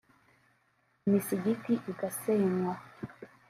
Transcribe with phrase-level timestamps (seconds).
[1.07, 2.73] imisigiti igasenywa